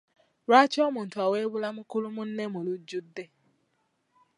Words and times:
Lwaki 0.47 0.77
omuntu 0.87 1.15
awebuula 1.25 1.69
mukulu 1.77 2.07
munne 2.15 2.45
mu 2.53 2.59
lujjudde. 2.65 3.23